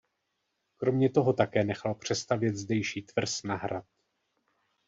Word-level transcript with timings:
Kromě 0.77 1.09
toho 1.09 1.33
také 1.33 1.63
nechal 1.63 1.95
přestavět 1.95 2.55
zdejší 2.55 3.01
tvrz 3.01 3.43
na 3.43 3.55
hrad. 3.55 3.85